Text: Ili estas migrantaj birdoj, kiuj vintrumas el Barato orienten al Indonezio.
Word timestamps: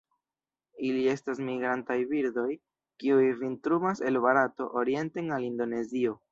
Ili 0.87 1.03
estas 1.11 1.41
migrantaj 1.49 1.97
birdoj, 2.15 2.47
kiuj 3.05 3.29
vintrumas 3.45 4.05
el 4.13 4.21
Barato 4.27 4.71
orienten 4.85 5.33
al 5.41 5.51
Indonezio. 5.55 6.21